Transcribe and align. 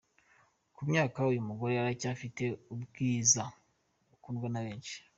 Ku 0.75 0.81
myaka 0.89 1.17
uyu 1.31 1.47
mugore 1.49 1.73
aracyafite 1.77 2.43
ubwiza 2.73 3.43
bukundwa 4.11 4.47
na 4.51 4.61
benshi. 4.65 4.95